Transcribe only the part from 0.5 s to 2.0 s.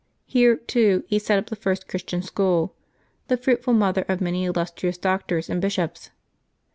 too, he set up the first